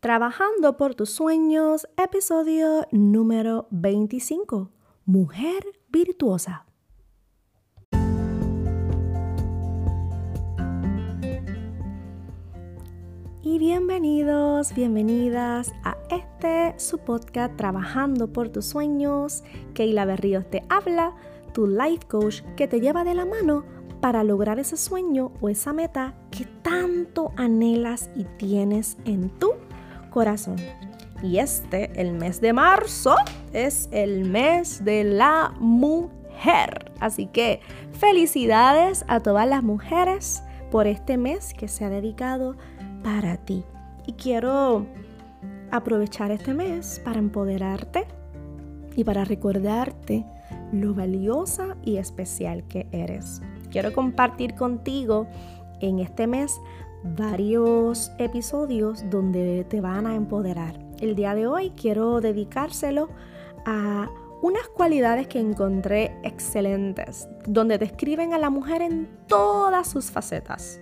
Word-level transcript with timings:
Trabajando 0.00 0.76
por 0.76 0.94
tus 0.94 1.10
sueños, 1.10 1.88
episodio 1.96 2.86
número 2.92 3.66
25. 3.72 4.70
Mujer 5.04 5.64
virtuosa. 5.88 6.66
Y 13.42 13.58
bienvenidos, 13.58 14.72
bienvenidas 14.72 15.72
a 15.82 15.96
este 16.10 16.78
su 16.78 16.98
podcast 16.98 17.56
Trabajando 17.56 18.32
por 18.32 18.50
tus 18.50 18.66
sueños. 18.66 19.42
Keila 19.74 20.04
Berríos 20.04 20.48
te 20.48 20.62
habla, 20.68 21.16
tu 21.52 21.66
life 21.66 22.06
coach 22.06 22.42
que 22.56 22.68
te 22.68 22.80
lleva 22.80 23.02
de 23.02 23.14
la 23.14 23.24
mano 23.24 23.64
para 24.00 24.22
lograr 24.22 24.60
ese 24.60 24.76
sueño 24.76 25.32
o 25.40 25.48
esa 25.48 25.72
meta 25.72 26.14
que 26.30 26.44
tanto 26.62 27.32
anhelas 27.36 28.10
y 28.14 28.22
tienes 28.38 28.96
en 29.04 29.30
tu 29.40 29.54
corazón. 30.10 30.56
Y 31.22 31.38
este, 31.38 31.90
el 32.00 32.12
mes 32.12 32.40
de 32.40 32.52
marzo, 32.52 33.16
es 33.52 33.88
el 33.92 34.24
mes 34.24 34.84
de 34.84 35.04
la 35.04 35.52
mujer. 35.58 36.92
Así 37.00 37.26
que 37.26 37.60
felicidades 37.92 39.04
a 39.08 39.20
todas 39.20 39.48
las 39.48 39.62
mujeres 39.62 40.42
por 40.70 40.86
este 40.86 41.16
mes 41.16 41.54
que 41.54 41.68
se 41.68 41.84
ha 41.84 41.90
dedicado 41.90 42.56
para 43.02 43.36
ti. 43.36 43.64
Y 44.06 44.12
quiero 44.12 44.86
aprovechar 45.70 46.30
este 46.30 46.54
mes 46.54 47.00
para 47.04 47.18
empoderarte 47.18 48.06
y 48.96 49.04
para 49.04 49.24
recordarte 49.24 50.24
lo 50.72 50.94
valiosa 50.94 51.76
y 51.82 51.96
especial 51.96 52.64
que 52.68 52.86
eres. 52.92 53.42
Quiero 53.70 53.92
compartir 53.92 54.54
contigo 54.54 55.26
en 55.80 55.98
este 55.98 56.26
mes 56.26 56.60
varios 57.02 58.12
episodios 58.18 59.08
donde 59.10 59.64
te 59.64 59.80
van 59.80 60.06
a 60.06 60.14
empoderar. 60.14 60.78
El 61.00 61.14
día 61.14 61.34
de 61.34 61.46
hoy 61.46 61.70
quiero 61.70 62.20
dedicárselo 62.20 63.08
a 63.64 64.08
unas 64.42 64.68
cualidades 64.68 65.26
que 65.26 65.40
encontré 65.40 66.16
excelentes, 66.22 67.28
donde 67.46 67.78
describen 67.78 68.34
a 68.34 68.38
la 68.38 68.50
mujer 68.50 68.82
en 68.82 69.08
todas 69.26 69.88
sus 69.88 70.10
facetas. 70.10 70.80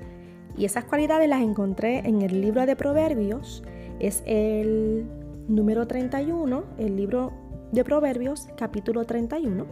Y 0.56 0.64
esas 0.64 0.84
cualidades 0.84 1.28
las 1.28 1.42
encontré 1.42 1.98
en 1.98 2.22
el 2.22 2.40
libro 2.40 2.64
de 2.66 2.76
Proverbios, 2.76 3.62
es 3.98 4.22
el 4.26 5.06
número 5.48 5.86
31, 5.86 6.64
el 6.78 6.96
libro 6.96 7.32
de 7.72 7.84
Proverbios, 7.84 8.48
capítulo 8.56 9.04
31 9.04 9.66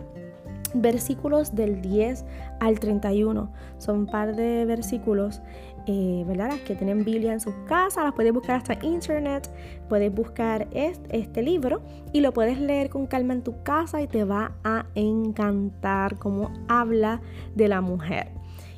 versículos 0.75 1.55
del 1.55 1.81
10 1.81 2.25
al 2.61 2.81
31. 2.81 3.51
Son 3.79 4.01
un 4.01 4.07
par 4.07 4.35
de 4.37 4.65
versículos, 4.65 5.41
eh, 5.87 6.25
¿verdad? 6.27 6.49
Las 6.49 6.61
que 6.61 6.75
tienen 6.75 7.05
Biblia 7.05 7.33
en 7.33 7.41
sus 7.41 7.55
casas, 7.67 8.05
las 8.05 8.15
puedes 8.15 8.33
buscar 8.33 8.57
hasta 8.57 8.75
internet, 8.85 9.51
puedes 9.89 10.13
buscar 10.15 10.67
este, 10.73 11.19
este 11.19 11.43
libro 11.43 11.83
y 12.13 12.21
lo 12.21 12.33
puedes 12.33 12.59
leer 12.59 12.89
con 12.89 13.07
calma 13.07 13.35
en 13.35 13.43
tu 13.43 13.63
casa 13.63 14.01
y 14.01 14.07
te 14.07 14.25
va 14.25 14.53
a 14.65 14.87
encantar 14.95 16.19
cómo 16.19 16.51
habla 16.69 17.21
de 17.55 17.69
la 17.69 17.81
mujer. 17.81 18.29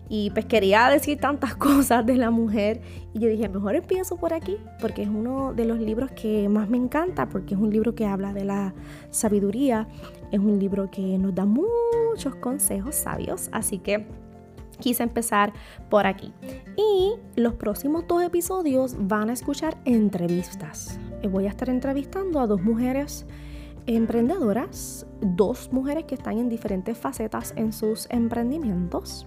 Y 0.09 0.31
pues 0.31 0.47
quería 0.47 0.89
decir 0.89 1.19
tantas 1.19 1.55
cosas 1.57 2.05
de 2.07 2.17
la 2.17 2.31
mujer 2.31 2.81
y 3.13 3.21
yo 3.21 3.29
dije, 3.29 3.49
mejor 3.49 3.77
empiezo 3.77 4.17
por 4.17 4.33
aquí, 4.33 4.57
porque 4.81 5.03
es 5.03 5.09
uno 5.09 5.53
de 5.55 5.65
los 5.65 5.79
libros 5.79 6.11
que 6.13 6.49
más 6.49 6.69
me 6.69 6.77
encanta, 6.77 7.29
porque 7.29 7.55
es 7.55 7.61
un 7.61 7.71
libro 7.71 7.95
que 7.95 8.07
habla 8.07 8.33
de 8.33 8.45
la 8.45 8.75
sabiduría, 9.11 9.89
es 10.33 10.41
un 10.41 10.59
libro 10.59 10.91
que 10.91 11.19
nos 11.19 11.35
da 11.35 11.45
muchos 11.45 12.35
consejos 12.41 12.95
sabios, 12.95 13.49
así 13.53 13.79
que 13.79 14.07
quise 14.81 15.03
empezar 15.03 15.53
por 15.89 16.07
aquí. 16.07 16.33
Y 16.77 17.15
los 17.37 17.55
próximos 17.55 18.07
dos 18.07 18.23
episodios 18.23 18.97
van 18.99 19.31
a 19.31 19.33
escuchar 19.33 19.77
entrevistas. 19.85 20.99
Voy 21.31 21.47
a 21.47 21.51
estar 21.51 21.69
entrevistando 21.69 22.41
a 22.41 22.47
dos 22.47 22.63
mujeres 22.63 23.27
emprendedoras, 23.87 25.07
dos 25.21 25.73
mujeres 25.73 26.05
que 26.05 26.17
están 26.17 26.39
en 26.39 26.49
diferentes 26.49 26.99
facetas 26.99 27.55
en 27.57 27.73
sus 27.73 28.09
emprendimientos. 28.11 29.27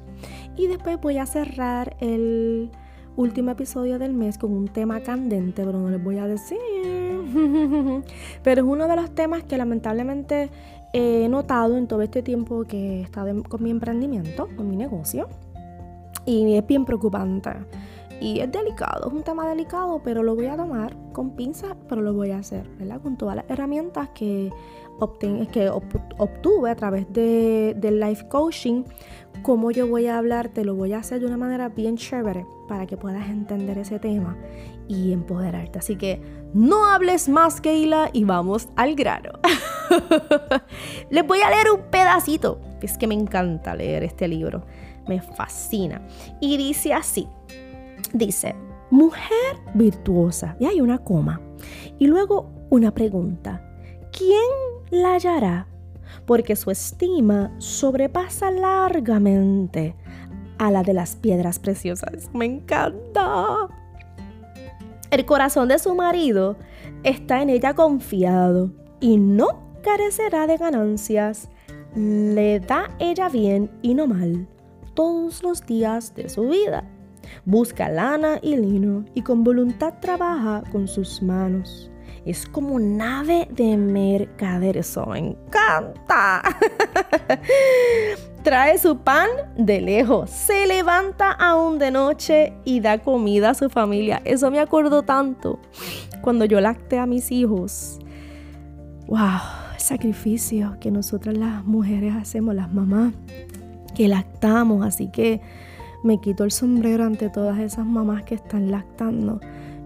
Y 0.58 0.68
después 0.68 1.00
voy 1.00 1.18
a 1.18 1.26
cerrar 1.26 1.96
el 2.00 2.70
último 3.16 3.52
episodio 3.52 4.00
del 4.00 4.14
mes 4.14 4.38
con 4.38 4.52
un 4.54 4.68
tema 4.68 5.02
candente, 5.02 5.66
pero 5.66 5.80
no 5.80 5.90
les 5.90 6.04
voy 6.04 6.18
a 6.18 6.28
decir. 6.28 6.58
pero 8.44 8.62
es 8.62 8.68
uno 8.68 8.88
de 8.88 8.96
los 8.96 9.14
temas 9.14 9.44
que 9.44 9.58
lamentablemente 9.58 10.50
he 10.94 11.28
notado 11.30 11.78
en 11.78 11.88
todo 11.88 12.02
este 12.02 12.22
tiempo 12.24 12.64
que 12.64 13.00
he 13.00 13.02
estado 13.02 13.44
con 13.44 13.64
mi 13.64 13.70
emprendimiento, 13.70 14.48
con 14.56 14.70
mi 14.70 14.76
negocio. 14.76 15.28
Y 16.26 16.56
es 16.56 16.66
bien 16.66 16.86
preocupante. 16.86 17.52
Y 18.22 18.42
es 18.42 18.52
delicado, 18.52 19.08
es 19.08 19.14
un 19.14 19.24
tema 19.24 19.48
delicado, 19.48 20.02
pero 20.04 20.24
lo 20.24 20.36
voy 20.36 20.48
a 20.48 20.58
tomar 20.58 20.96
con 21.14 21.32
pinzas, 21.32 21.76
pero 21.88 22.02
lo 22.02 22.14
voy 22.14 22.32
a 22.32 22.40
hacer, 22.40 22.68
¿verdad? 22.78 23.02
Con 23.02 23.18
todas 23.18 23.38
las 23.38 23.50
herramientas 23.50 24.10
que, 24.10 24.52
que 25.54 25.70
obtuve 25.70 26.70
a 26.70 26.76
través 26.76 27.12
de, 27.14 27.76
del 27.78 28.00
life 28.00 28.28
coaching, 28.28 28.84
cómo 29.42 29.72
yo 29.72 29.88
voy 29.88 30.08
a 30.08 30.18
hablar, 30.18 30.50
te 30.50 30.64
lo 30.64 30.76
voy 30.76 30.94
a 30.94 31.00
hacer 31.00 31.20
de 31.20 31.26
una 31.26 31.38
manera 31.38 31.70
bien 31.70 31.98
chévere 31.98 32.46
para 32.68 32.86
que 32.86 32.98
puedas 32.98 33.30
entender 33.30 33.78
ese 33.78 34.00
tema 34.00 34.38
y 34.88 35.14
empoderarte. 35.14 35.80
Así 35.80 35.96
que 35.96 36.22
no 36.54 36.86
hables 36.86 37.30
más, 37.30 37.62
Keila, 37.62 38.10
y 38.14 38.24
vamos 38.24 38.70
al 38.76 38.96
grano. 38.96 39.32
Les 41.10 41.26
voy 41.26 41.42
a 41.42 41.50
leer 41.50 41.72
un 41.72 41.82
pedacito. 41.90 42.60
Es 42.82 42.98
que 42.98 43.08
me 43.08 43.16
encanta 43.16 43.76
leer 43.76 44.04
este 44.04 44.28
libro. 44.28 44.66
Me 45.08 45.22
fascina. 45.22 46.02
Y 46.40 46.58
dice 46.58 46.94
así. 46.94 47.28
Dice, 48.14 48.56
mujer 48.90 49.58
virtuosa. 49.74 50.56
Y 50.60 50.66
hay 50.66 50.82
una 50.82 51.00
coma. 51.00 51.42
Y 51.98 52.08
luego 52.08 52.50
una 52.70 52.94
pregunta. 52.94 53.66
¿Quién 54.12 54.42
la 54.90 55.14
hallará? 55.14 55.68
Porque 56.26 56.56
su 56.56 56.72
estima 56.72 57.52
sobrepasa 57.58 58.52
largamente 58.52 59.96
a 60.58 60.72
la 60.72 60.84
de 60.84 60.94
las 60.94 61.16
piedras 61.16 61.60
preciosas. 61.60 62.30
Me 62.34 62.46
encanta. 62.46 63.68
El 65.12 65.26
corazón 65.26 65.70
de 65.70 65.80
su 65.80 65.96
marido 65.96 66.56
está 67.04 67.42
en 67.42 67.50
ella 67.50 67.74
confiado 67.74 68.72
y 69.00 69.18
no 69.18 69.48
carecerá 69.84 70.46
de 70.46 70.58
ganancias. 70.58 71.50
Le 71.96 72.60
da 72.60 72.90
ella 73.00 73.30
bien 73.30 73.72
y 73.82 73.96
no 73.96 74.06
mal 74.06 74.48
todos 74.94 75.42
los 75.44 75.66
días 75.66 76.14
de 76.14 76.30
su 76.30 76.50
vida. 76.50 76.84
Busca 77.46 77.90
lana 77.90 78.40
y 78.42 78.58
lino 78.58 79.06
y 79.14 79.22
con 79.22 79.44
voluntad 79.44 79.96
trabaja 80.02 80.64
con 80.72 80.88
sus 80.88 81.22
manos. 81.22 81.90
Es 82.30 82.46
como 82.46 82.80
nave 82.80 83.48
de 83.52 83.76
mercader, 83.76 84.78
eso 84.78 85.06
me 85.08 85.20
encanta. 85.20 86.44
Trae 88.44 88.78
su 88.78 89.00
pan 89.00 89.28
de 89.58 89.82
lejos, 89.82 90.30
se 90.30 90.68
levanta 90.68 91.32
aún 91.32 91.80
de 91.80 91.92
noche 91.92 92.54
y 92.64 92.80
da 92.80 93.00
comida 93.00 93.50
a 93.50 93.56
su 93.56 93.70
familia. 93.70 94.22
Eso 94.26 94.52
me 94.52 94.60
acuerdo 94.60 95.04
tanto 95.04 95.60
cuando 96.22 96.46
yo 96.46 96.62
lacté 96.62 97.00
a 97.00 97.06
mis 97.06 97.32
hijos. 97.32 98.00
¡Wow! 99.08 99.60
sacrificio 99.80 100.78
que 100.80 100.92
nosotras 100.92 101.36
las 101.36 101.66
mujeres 101.66 102.14
hacemos, 102.16 102.54
las 102.54 102.72
mamás, 102.72 103.14
que 103.96 104.08
lactamos. 104.08 104.86
Así 104.86 105.10
que 105.10 105.42
me 106.04 106.22
quito 106.22 106.44
el 106.44 106.52
sombrero 106.52 107.06
ante 107.06 107.30
todas 107.30 107.58
esas 107.60 107.86
mamás 107.86 108.24
que 108.24 108.36
están 108.36 108.70
lactando. 108.70 109.40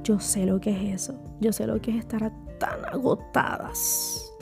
Yo 0.03 0.19
sé 0.19 0.45
lo 0.45 0.59
que 0.59 0.71
es 0.71 1.03
eso. 1.03 1.22
Yo 1.39 1.51
sé 1.51 1.67
lo 1.67 1.81
que 1.81 1.91
es 1.91 1.97
estar 1.97 2.31
tan 2.59 2.85
agotadas 2.85 4.33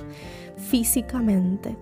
físicamente 0.58 1.76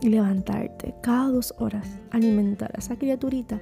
y 0.00 0.08
levantarte 0.08 0.94
cada 1.02 1.28
dos 1.28 1.54
horas, 1.58 1.98
alimentar 2.10 2.70
a 2.74 2.78
esa 2.78 2.96
criaturita 2.96 3.60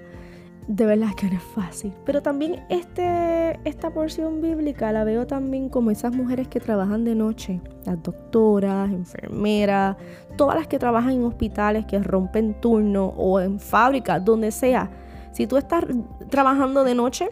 de 0.67 0.87
verdad 0.87 1.09
que 1.17 1.27
no 1.27 1.37
es 1.37 1.43
fácil. 1.43 1.93
Pero 2.05 2.23
también 2.23 2.65
este, 2.69 3.59
esta 3.65 3.91
porción 3.91 4.41
bíblica 4.41 4.93
la 4.93 5.05
veo 5.05 5.27
también 5.27 5.69
como 5.69 5.91
esas 5.91 6.15
mujeres 6.15 6.49
que 6.49 6.61
trabajan 6.61 7.05
de 7.05 7.15
noche, 7.15 7.61
las 7.85 8.03
doctoras, 8.03 8.91
enfermeras, 8.91 9.97
todas 10.37 10.57
las 10.57 10.67
que 10.69 10.79
trabajan 10.79 11.13
en 11.13 11.25
hospitales, 11.25 11.87
que 11.87 11.99
rompen 11.99 12.61
turno 12.61 13.07
o 13.17 13.41
en 13.41 13.59
fábricas, 13.59 14.25
donde 14.25 14.51
sea. 14.51 14.91
Si 15.33 15.47
tú 15.47 15.57
estás 15.57 15.85
trabajando 16.31 16.85
de 16.85 16.95
noche, 16.95 17.29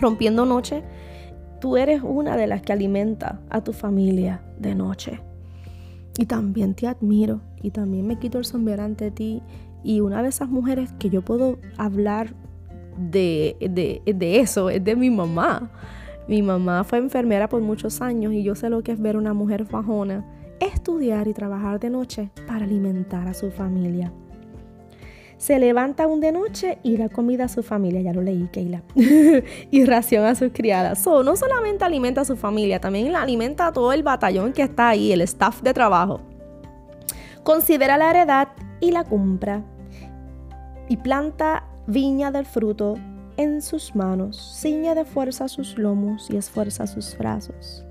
rompiendo 0.00 0.44
noche, 0.44 0.82
tú 1.64 1.78
eres 1.78 2.02
una 2.02 2.36
de 2.36 2.46
las 2.46 2.60
que 2.60 2.74
alimenta 2.74 3.40
a 3.48 3.64
tu 3.64 3.72
familia 3.72 4.42
de 4.58 4.74
noche. 4.74 5.22
Y 6.18 6.26
también 6.26 6.74
te 6.74 6.86
admiro 6.86 7.40
y 7.62 7.70
también 7.70 8.06
me 8.06 8.18
quito 8.18 8.36
el 8.36 8.44
sombrero 8.44 8.82
ante 8.82 9.10
ti 9.10 9.40
y 9.82 10.00
una 10.00 10.22
de 10.22 10.28
esas 10.28 10.50
mujeres 10.50 10.92
que 10.98 11.08
yo 11.08 11.22
puedo 11.22 11.56
hablar 11.78 12.34
de, 12.98 13.56
de, 14.04 14.40
eso 14.40 14.68
es 14.68 14.84
de 14.84 14.94
mi 14.94 15.08
mamá. 15.08 15.70
Mi 16.28 16.42
mamá 16.42 16.84
fue 16.84 16.98
enfermera 16.98 17.48
por 17.48 17.62
muchos 17.62 18.02
años 18.02 18.34
y 18.34 18.42
yo 18.42 18.54
sé 18.54 18.68
lo 18.68 18.82
que 18.82 18.92
es 18.92 19.00
ver 19.00 19.16
una 19.16 19.32
mujer 19.32 19.64
fajona, 19.64 20.22
estudiar 20.60 21.28
y 21.28 21.32
trabajar 21.32 21.80
de 21.80 21.88
noche 21.88 22.30
para 22.46 22.66
alimentar 22.66 23.26
a 23.26 23.32
su 23.32 23.50
familia. 23.50 24.12
Se 25.44 25.58
levanta 25.58 26.04
aún 26.04 26.20
de 26.20 26.32
noche 26.32 26.78
y 26.82 26.96
da 26.96 27.10
comida 27.10 27.44
a 27.44 27.48
su 27.48 27.62
familia, 27.62 28.00
ya 28.00 28.14
lo 28.14 28.22
leí, 28.22 28.48
Keila, 28.50 28.82
y 29.70 29.84
ración 29.84 30.24
a 30.24 30.34
sus 30.34 30.52
criadas. 30.54 31.02
So, 31.02 31.22
no 31.22 31.36
solamente 31.36 31.84
alimenta 31.84 32.22
a 32.22 32.24
su 32.24 32.34
familia, 32.34 32.80
también 32.80 33.14
alimenta 33.14 33.66
a 33.66 33.72
todo 33.74 33.92
el 33.92 34.02
batallón 34.02 34.54
que 34.54 34.62
está 34.62 34.88
ahí, 34.88 35.12
el 35.12 35.20
staff 35.20 35.60
de 35.60 35.74
trabajo. 35.74 36.22
Considera 37.42 37.98
la 37.98 38.08
heredad 38.08 38.48
y 38.80 38.92
la 38.92 39.04
compra. 39.04 39.62
Y 40.88 40.96
planta 40.96 41.68
viña 41.86 42.30
del 42.30 42.46
fruto 42.46 42.94
en 43.36 43.60
sus 43.60 43.94
manos, 43.94 44.56
ciñe 44.58 44.94
de 44.94 45.04
fuerza 45.04 45.48
sus 45.48 45.76
lomos 45.76 46.30
y 46.30 46.38
esfuerza 46.38 46.86
sus 46.86 47.18
brazos. 47.18 47.84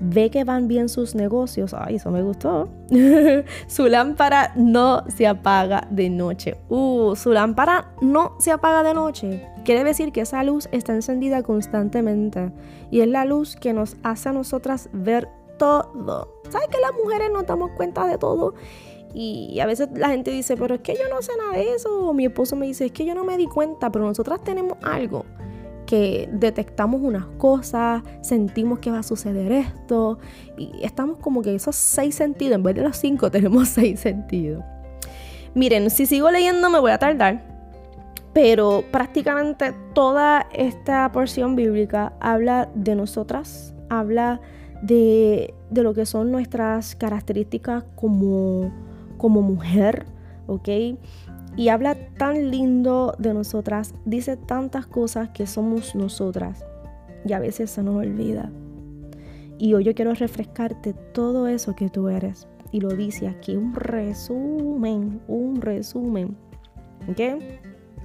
Ve 0.00 0.30
que 0.30 0.44
van 0.44 0.68
bien 0.68 0.88
sus 0.88 1.14
negocios. 1.14 1.74
Ay, 1.74 1.96
eso 1.96 2.10
me 2.10 2.22
gustó. 2.22 2.68
su 3.66 3.86
lámpara 3.86 4.52
no 4.56 5.04
se 5.08 5.26
apaga 5.26 5.86
de 5.90 6.10
noche. 6.10 6.56
Uh, 6.68 7.14
su 7.14 7.32
lámpara 7.32 7.92
no 8.00 8.34
se 8.38 8.50
apaga 8.50 8.82
de 8.82 8.94
noche. 8.94 9.46
Quiere 9.64 9.84
decir 9.84 10.12
que 10.12 10.22
esa 10.22 10.42
luz 10.42 10.68
está 10.72 10.94
encendida 10.94 11.42
constantemente. 11.42 12.52
Y 12.90 13.00
es 13.00 13.08
la 13.08 13.24
luz 13.24 13.56
que 13.56 13.72
nos 13.72 13.96
hace 14.02 14.30
a 14.30 14.32
nosotras 14.32 14.88
ver 14.92 15.28
todo. 15.58 16.40
¿Sabes 16.50 16.68
que 16.68 16.80
las 16.80 16.92
mujeres 16.92 17.30
nos 17.32 17.46
damos 17.46 17.70
cuenta 17.72 18.06
de 18.06 18.18
todo? 18.18 18.54
Y 19.14 19.60
a 19.60 19.66
veces 19.66 19.88
la 19.94 20.08
gente 20.08 20.32
dice, 20.32 20.56
pero 20.56 20.74
es 20.74 20.80
que 20.80 20.94
yo 20.94 21.08
no 21.08 21.22
sé 21.22 21.32
nada 21.38 21.52
de 21.52 21.72
eso. 21.74 22.08
O 22.08 22.12
mi 22.12 22.26
esposo 22.26 22.56
me 22.56 22.66
dice, 22.66 22.86
es 22.86 22.92
que 22.92 23.04
yo 23.04 23.14
no 23.14 23.24
me 23.24 23.36
di 23.36 23.46
cuenta, 23.46 23.90
pero 23.90 24.04
nosotras 24.04 24.42
tenemos 24.42 24.76
algo 24.82 25.24
detectamos 26.32 27.00
unas 27.02 27.26
cosas, 27.38 28.02
sentimos 28.22 28.78
que 28.78 28.90
va 28.90 29.00
a 29.00 29.02
suceder 29.02 29.52
esto 29.52 30.18
y 30.56 30.70
estamos 30.82 31.18
como 31.18 31.42
que 31.42 31.54
esos 31.54 31.76
seis 31.76 32.14
sentidos, 32.14 32.56
en 32.56 32.62
vez 32.62 32.74
de 32.74 32.82
los 32.82 32.96
cinco 32.96 33.30
tenemos 33.30 33.68
seis 33.68 34.00
sentidos. 34.00 34.62
Miren, 35.54 35.90
si 35.90 36.06
sigo 36.06 36.30
leyendo 36.30 36.70
me 36.70 36.80
voy 36.80 36.90
a 36.90 36.98
tardar, 36.98 37.42
pero 38.32 38.84
prácticamente 38.90 39.72
toda 39.92 40.48
esta 40.52 41.10
porción 41.12 41.54
bíblica 41.56 42.12
habla 42.20 42.68
de 42.74 42.96
nosotras, 42.96 43.74
habla 43.88 44.40
de, 44.82 45.54
de 45.70 45.82
lo 45.82 45.94
que 45.94 46.06
son 46.06 46.32
nuestras 46.32 46.96
características 46.96 47.84
como 47.94 48.72
como 49.24 49.42
mujer, 49.42 50.04
¿ok? 50.46 50.68
Y 51.56 51.68
habla 51.68 51.94
tan 52.16 52.50
lindo 52.50 53.14
de 53.18 53.32
nosotras, 53.32 53.94
dice 54.04 54.36
tantas 54.36 54.86
cosas 54.86 55.30
que 55.30 55.46
somos 55.46 55.94
nosotras 55.94 56.64
y 57.24 57.32
a 57.32 57.38
veces 57.38 57.70
se 57.70 57.82
nos 57.82 57.96
olvida. 57.96 58.50
Y 59.58 59.74
hoy 59.74 59.84
yo 59.84 59.94
quiero 59.94 60.12
refrescarte 60.14 60.92
todo 60.92 61.46
eso 61.46 61.76
que 61.76 61.88
tú 61.88 62.08
eres. 62.08 62.48
Y 62.72 62.80
lo 62.80 62.88
dice 62.90 63.28
aquí, 63.28 63.56
un 63.56 63.72
resumen, 63.74 65.20
un 65.28 65.60
resumen, 65.60 66.36
¿ok? 67.08 67.40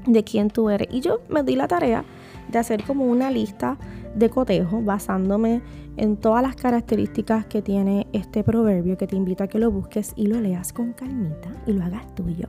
De 0.06 0.24
quién 0.24 0.50
tú 0.50 0.69
eres. 0.69 0.88
Y 0.92 1.01
yo 1.01 1.22
me 1.28 1.42
di 1.42 1.56
la 1.56 1.68
tarea 1.68 2.06
de 2.51 2.60
hacer 2.60 2.84
como 2.84 3.06
una 3.06 3.31
lista 3.31 3.78
de 4.16 4.30
cotejo 4.30 4.81
basándome 4.81 5.62
en 5.98 6.18
todas 6.18 6.42
las 6.42 6.56
características 6.56 7.46
que 7.46 7.62
tiene 7.62 8.07
este 8.13 8.44
proverbio 8.44 8.98
que 8.98 9.07
te 9.07 9.16
invito 9.16 9.44
a 9.44 9.48
que 9.48 9.60
lo 9.60 9.72
busques 9.72 10.13
y 10.16 10.28
lo 10.28 10.40
leas 10.40 10.74
con 10.74 10.94
calmita 10.94 11.50
y 11.68 11.74
lo 11.74 11.84
hagas 11.84 12.13
tuyo. 12.16 12.48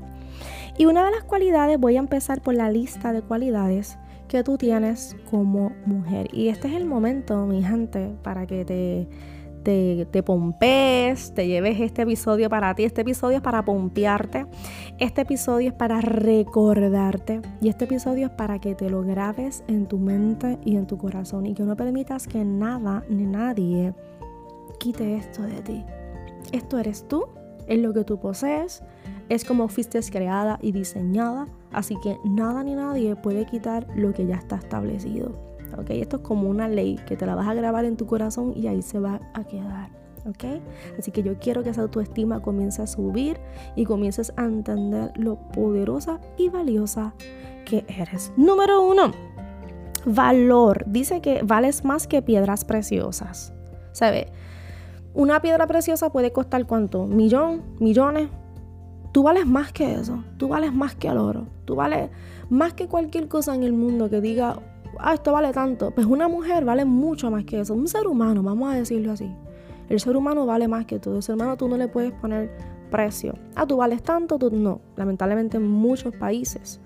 Y 0.78 0.86
una 0.86 1.04
de 1.04 1.10
las 1.10 1.24
cualidades, 1.24 1.78
voy 1.78 1.96
a 1.96 1.98
empezar 1.98 2.40
por 2.40 2.54
la 2.54 2.70
lista 2.70 3.12
de 3.12 3.22
cualidades 3.22 3.98
que 4.28 4.44
tú 4.44 4.56
tienes 4.56 5.16
como 5.30 5.72
mujer. 5.84 6.28
Y 6.32 6.48
este 6.48 6.68
es 6.68 6.74
el 6.74 6.86
momento, 6.86 7.46
mi 7.46 7.62
gente, 7.62 8.14
para 8.22 8.46
que 8.46 8.64
te 8.64 9.08
te, 9.62 10.06
te 10.10 10.22
pompees, 10.22 11.34
te 11.34 11.46
lleves 11.46 11.80
este 11.80 12.02
episodio 12.02 12.48
para 12.48 12.74
ti. 12.74 12.84
Este 12.84 13.02
episodio 13.02 13.38
es 13.38 13.42
para 13.42 13.64
pompearte. 13.64 14.46
Este 14.98 15.22
episodio 15.22 15.68
es 15.68 15.74
para 15.74 16.00
recordarte. 16.00 17.40
Y 17.60 17.68
este 17.68 17.84
episodio 17.84 18.26
es 18.26 18.32
para 18.32 18.58
que 18.58 18.74
te 18.74 18.90
lo 18.90 19.02
grabes 19.02 19.64
en 19.68 19.86
tu 19.86 19.98
mente 19.98 20.58
y 20.64 20.76
en 20.76 20.86
tu 20.86 20.98
corazón. 20.98 21.46
Y 21.46 21.54
que 21.54 21.62
no 21.62 21.76
permitas 21.76 22.26
que 22.26 22.44
nada 22.44 23.04
ni 23.08 23.26
nadie 23.26 23.94
quite 24.78 25.16
esto 25.16 25.42
de 25.42 25.62
ti. 25.62 25.84
Esto 26.52 26.78
eres 26.78 27.06
tú, 27.06 27.26
es 27.66 27.78
lo 27.78 27.92
que 27.92 28.04
tú 28.04 28.18
posees, 28.18 28.82
es 29.28 29.44
como 29.44 29.68
fuiste 29.68 30.00
creada 30.10 30.58
y 30.60 30.72
diseñada. 30.72 31.46
Así 31.70 31.96
que 32.02 32.16
nada 32.24 32.64
ni 32.64 32.74
nadie 32.74 33.14
puede 33.14 33.46
quitar 33.46 33.86
lo 33.94 34.12
que 34.12 34.26
ya 34.26 34.36
está 34.36 34.56
establecido. 34.56 35.49
Esto 35.88 36.16
es 36.16 36.22
como 36.22 36.48
una 36.48 36.68
ley 36.68 36.98
que 37.06 37.16
te 37.16 37.26
la 37.26 37.34
vas 37.34 37.48
a 37.48 37.54
grabar 37.54 37.84
en 37.84 37.96
tu 37.96 38.06
corazón 38.06 38.52
y 38.56 38.66
ahí 38.66 38.82
se 38.82 38.98
va 38.98 39.20
a 39.34 39.44
quedar. 39.44 39.90
¿ok? 40.26 40.60
Así 40.98 41.10
que 41.10 41.22
yo 41.22 41.38
quiero 41.38 41.62
que 41.62 41.70
esa 41.70 41.82
autoestima 41.82 42.40
comience 42.40 42.82
a 42.82 42.86
subir 42.86 43.38
y 43.76 43.84
comiences 43.84 44.32
a 44.36 44.44
entender 44.44 45.12
lo 45.16 45.36
poderosa 45.36 46.20
y 46.36 46.48
valiosa 46.48 47.14
que 47.64 47.84
eres. 47.88 48.32
Número 48.36 48.82
uno, 48.82 49.12
valor. 50.04 50.84
Dice 50.86 51.20
que 51.20 51.42
vales 51.42 51.84
más 51.84 52.06
que 52.06 52.22
piedras 52.22 52.64
preciosas. 52.64 53.52
¿Sabe? 53.92 54.32
Una 55.12 55.42
piedra 55.42 55.66
preciosa 55.66 56.10
puede 56.10 56.32
costar 56.32 56.66
cuánto? 56.66 57.06
Millón, 57.06 57.62
millones. 57.80 58.28
Tú 59.12 59.24
vales 59.24 59.44
más 59.44 59.72
que 59.72 59.94
eso. 59.94 60.22
Tú 60.36 60.48
vales 60.48 60.72
más 60.72 60.94
que 60.94 61.08
el 61.08 61.18
oro. 61.18 61.48
Tú 61.64 61.74
vales 61.74 62.10
más 62.48 62.74
que 62.74 62.86
cualquier 62.86 63.26
cosa 63.26 63.54
en 63.54 63.64
el 63.64 63.72
mundo 63.72 64.08
que 64.08 64.20
diga, 64.20 64.60
ah, 65.02 65.14
esto 65.14 65.32
vale 65.32 65.52
tanto. 65.52 65.90
Pues 65.90 66.06
una 66.06 66.28
mujer 66.28 66.64
vale 66.64 66.84
mucho 66.84 67.30
más 67.30 67.44
que 67.44 67.60
eso. 67.60 67.74
Un 67.74 67.88
ser 67.88 68.06
humano, 68.06 68.42
vamos 68.42 68.72
a 68.72 68.76
decirlo 68.76 69.12
así. 69.12 69.34
El 69.88 70.00
ser 70.00 70.16
humano 70.16 70.46
vale 70.46 70.68
más 70.68 70.86
que 70.86 70.98
todo. 70.98 71.16
El 71.16 71.22
ser 71.22 71.34
humano 71.34 71.56
tú 71.56 71.68
no 71.68 71.76
le 71.76 71.88
puedes 71.88 72.12
poner 72.12 72.50
precio. 72.90 73.34
Ah, 73.54 73.66
tú 73.66 73.76
vales 73.76 74.02
tanto, 74.02 74.38
tú 74.38 74.50
no. 74.50 74.80
Lamentablemente 74.96 75.56
en 75.56 75.68
muchos 75.68 76.14
países 76.14 76.80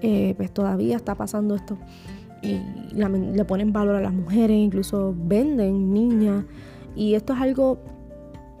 eh, 0.00 0.34
pues 0.36 0.52
todavía 0.52 0.96
está 0.96 1.14
pasando 1.14 1.54
esto. 1.54 1.78
Y 2.42 2.60
le 2.94 3.44
ponen 3.44 3.72
valor 3.72 3.96
a 3.96 4.00
las 4.00 4.12
mujeres, 4.12 4.56
incluso 4.56 5.14
venden 5.16 5.92
niñas. 5.92 6.44
Y 6.94 7.14
esto 7.14 7.32
es 7.32 7.40
algo 7.40 7.78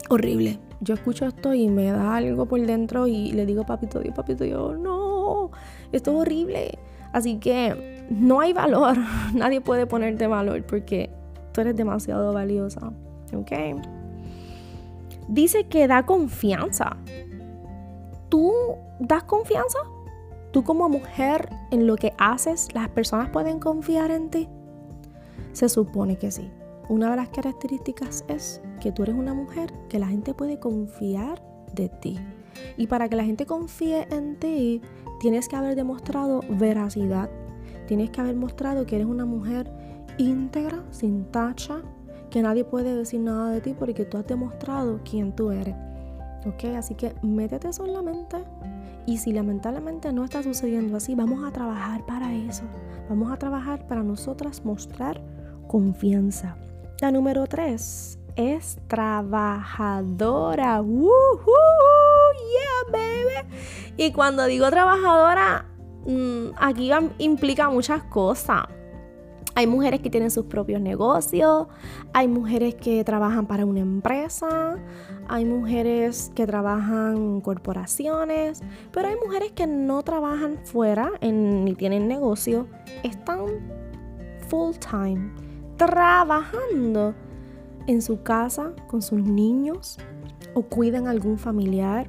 horrible. 0.08 0.58
Yo 0.80 0.94
escucho 0.94 1.26
esto 1.26 1.54
y 1.54 1.68
me 1.68 1.90
da 1.90 2.16
algo 2.16 2.46
por 2.46 2.64
dentro 2.64 3.06
y 3.06 3.32
le 3.32 3.46
digo, 3.46 3.64
papito 3.64 4.00
Dios, 4.00 4.14
papito 4.14 4.44
Dios, 4.44 4.78
no, 4.78 5.50
esto 5.90 6.12
es 6.12 6.16
horrible. 6.18 6.78
Así 7.12 7.38
que 7.38 7.97
no 8.10 8.40
hay 8.40 8.52
valor, 8.52 8.96
nadie 9.34 9.60
puede 9.60 9.86
ponerte 9.86 10.26
valor 10.26 10.64
porque 10.64 11.10
tú 11.52 11.60
eres 11.60 11.76
demasiado 11.76 12.32
valiosa. 12.32 12.92
¿Ok? 13.34 13.52
Dice 15.28 15.64
que 15.64 15.86
da 15.86 16.06
confianza. 16.06 16.96
¿Tú 18.30 18.52
das 18.98 19.24
confianza? 19.24 19.78
¿Tú 20.52 20.64
como 20.64 20.88
mujer 20.88 21.50
en 21.70 21.86
lo 21.86 21.96
que 21.96 22.14
haces, 22.18 22.74
las 22.74 22.88
personas 22.88 23.28
pueden 23.30 23.60
confiar 23.60 24.10
en 24.10 24.30
ti? 24.30 24.48
Se 25.52 25.68
supone 25.68 26.16
que 26.16 26.30
sí. 26.30 26.50
Una 26.88 27.10
de 27.10 27.16
las 27.16 27.28
características 27.28 28.24
es 28.28 28.62
que 28.80 28.92
tú 28.92 29.02
eres 29.02 29.14
una 29.14 29.34
mujer 29.34 29.72
que 29.90 29.98
la 29.98 30.06
gente 30.06 30.32
puede 30.32 30.58
confiar 30.58 31.42
de 31.74 31.90
ti. 31.90 32.18
Y 32.78 32.86
para 32.86 33.08
que 33.10 33.16
la 33.16 33.24
gente 33.24 33.44
confíe 33.44 34.06
en 34.10 34.36
ti, 34.36 34.80
tienes 35.20 35.48
que 35.48 35.56
haber 35.56 35.74
demostrado 35.74 36.40
veracidad. 36.48 37.28
Tienes 37.88 38.10
que 38.10 38.20
haber 38.20 38.36
mostrado 38.36 38.84
que 38.84 38.96
eres 38.96 39.06
una 39.06 39.24
mujer 39.24 39.72
íntegra, 40.18 40.84
sin 40.90 41.24
tacha, 41.24 41.80
que 42.28 42.42
nadie 42.42 42.62
puede 42.62 42.94
decir 42.94 43.20
nada 43.20 43.50
de 43.50 43.62
ti 43.62 43.72
porque 43.72 44.04
tú 44.04 44.18
has 44.18 44.26
demostrado 44.26 45.00
quién 45.10 45.34
tú 45.34 45.50
eres. 45.50 45.74
¿Ok? 46.44 46.64
Así 46.76 46.94
que 46.94 47.14
métete 47.22 47.70
eso 47.70 47.86
en 47.86 47.94
la 47.94 48.02
mente. 48.02 48.44
Y 49.06 49.16
si 49.16 49.32
lamentablemente 49.32 50.12
no 50.12 50.22
está 50.22 50.42
sucediendo 50.42 50.98
así, 50.98 51.14
vamos 51.14 51.42
a 51.42 51.50
trabajar 51.50 52.04
para 52.04 52.34
eso. 52.34 52.64
Vamos 53.08 53.32
a 53.32 53.38
trabajar 53.38 53.86
para 53.86 54.02
nosotras 54.02 54.66
mostrar 54.66 55.22
confianza. 55.66 56.58
La 57.00 57.10
número 57.10 57.46
tres 57.46 58.18
es 58.36 58.76
trabajadora. 58.86 60.82
¡Woohoo! 60.82 61.08
Yeah, 62.52 62.92
baby. 62.92 63.48
Y 63.96 64.12
cuando 64.12 64.44
digo 64.44 64.68
trabajadora, 64.68 65.67
mm, 66.06 66.54
aquí 66.56 66.90
implica 67.18 67.68
muchas 67.70 68.02
cosas. 68.04 68.64
Hay 69.54 69.66
mujeres 69.66 70.00
que 70.00 70.10
tienen 70.10 70.30
sus 70.30 70.44
propios 70.44 70.80
negocios, 70.80 71.66
hay 72.12 72.28
mujeres 72.28 72.76
que 72.76 73.02
trabajan 73.02 73.46
para 73.46 73.66
una 73.66 73.80
empresa, 73.80 74.76
hay 75.26 75.44
mujeres 75.44 76.30
que 76.36 76.46
trabajan 76.46 77.16
en 77.16 77.40
corporaciones, 77.40 78.62
pero 78.92 79.08
hay 79.08 79.16
mujeres 79.16 79.50
que 79.50 79.66
no 79.66 80.04
trabajan 80.04 80.58
fuera 80.64 81.10
ni 81.20 81.74
tienen 81.74 82.06
negocio, 82.06 82.68
están 83.02 83.40
full 84.48 84.76
time 84.76 85.32
trabajando 85.76 87.14
en 87.88 88.02
su 88.02 88.22
casa 88.22 88.74
con 88.86 89.02
sus 89.02 89.20
niños 89.20 89.98
o 90.54 90.62
cuidan 90.62 91.06
a 91.06 91.10
algún 91.10 91.38
familiar 91.38 92.08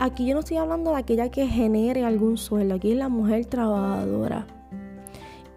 Aquí 0.00 0.26
yo 0.26 0.34
no 0.34 0.40
estoy 0.40 0.58
hablando 0.58 0.92
de 0.92 0.96
aquella 0.98 1.28
que 1.28 1.46
genere 1.46 2.04
algún 2.04 2.36
sueldo, 2.36 2.76
aquí 2.76 2.92
es 2.92 2.96
la 2.96 3.08
mujer 3.08 3.46
trabajadora. 3.46 4.46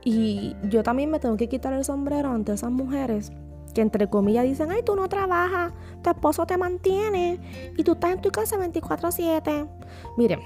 Y 0.03 0.55
yo 0.69 0.81
también 0.81 1.11
me 1.11 1.19
tengo 1.19 1.37
que 1.37 1.47
quitar 1.47 1.73
el 1.73 1.85
sombrero 1.85 2.31
ante 2.31 2.53
esas 2.53 2.71
mujeres 2.71 3.31
que 3.73 3.81
entre 3.81 4.09
comillas 4.09 4.43
dicen, 4.43 4.71
ay, 4.71 4.81
tú 4.83 4.95
no 4.95 5.07
trabajas, 5.07 5.73
tu 6.01 6.09
esposo 6.09 6.45
te 6.45 6.57
mantiene 6.57 7.39
y 7.77 7.83
tú 7.83 7.93
estás 7.93 8.11
en 8.11 8.21
tu 8.21 8.29
casa 8.29 8.57
24/7. 8.57 9.67
Miren, 10.17 10.39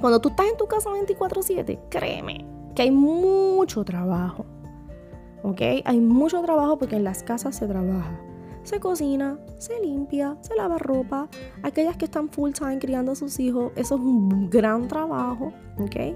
Cuando 0.00 0.20
tú 0.20 0.30
estás 0.30 0.46
en 0.46 0.56
tu 0.56 0.66
casa 0.66 0.90
24/7, 0.90 1.78
créeme 1.88 2.44
que 2.74 2.82
hay 2.82 2.90
mucho 2.90 3.84
trabajo. 3.84 4.46
¿Ok? 5.44 5.60
Hay 5.84 6.00
mucho 6.00 6.40
trabajo 6.42 6.78
porque 6.78 6.96
en 6.96 7.04
las 7.04 7.22
casas 7.22 7.54
se 7.54 7.68
trabaja. 7.68 8.18
Se 8.64 8.78
cocina, 8.78 9.38
se 9.58 9.80
limpia, 9.80 10.36
se 10.40 10.54
lava 10.54 10.78
ropa. 10.78 11.28
Aquellas 11.62 11.96
que 11.96 12.04
están 12.04 12.28
full 12.28 12.52
time 12.52 12.78
criando 12.78 13.12
a 13.12 13.14
sus 13.16 13.40
hijos, 13.40 13.72
eso 13.76 13.96
es 13.96 14.00
un 14.00 14.50
gran 14.50 14.86
trabajo. 14.88 15.52
¿Ok? 15.78 16.14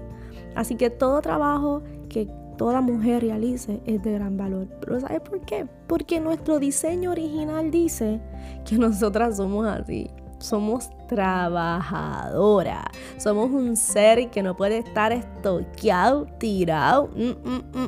Así 0.55 0.75
que 0.75 0.89
todo 0.89 1.21
trabajo 1.21 1.83
que 2.09 2.29
toda 2.57 2.81
mujer 2.81 3.21
realice 3.21 3.81
es 3.85 4.01
de 4.03 4.13
gran 4.13 4.37
valor. 4.37 4.67
Pero 4.79 4.99
¿sabes 4.99 5.21
por 5.21 5.41
qué? 5.41 5.67
Porque 5.87 6.19
nuestro 6.19 6.59
diseño 6.59 7.11
original 7.11 7.69
dice 7.69 8.21
que 8.65 8.75
nosotras 8.79 9.37
somos 9.37 9.67
así. 9.67 10.09
Somos 10.39 10.89
trabajadora. 11.07 12.85
Somos 13.17 13.49
un 13.51 13.75
ser 13.75 14.29
que 14.29 14.43
no 14.43 14.55
puede 14.55 14.77
estar 14.77 15.11
estoqueado, 15.11 16.27
tirado. 16.37 17.09
Mm, 17.15 17.49
mm, 17.49 17.87